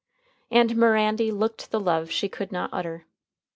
[0.49, 3.05] And Mirandy looked the love she could not utter.